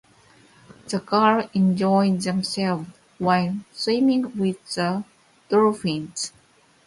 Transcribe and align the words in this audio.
The 0.87 0.97
girls 0.97 1.51
enjoyed 1.53 2.21
themselves 2.21 2.89
while 3.19 3.57
swimming 3.71 4.35
with 4.35 4.57
the 4.73 5.03
dolphins. 5.47 6.33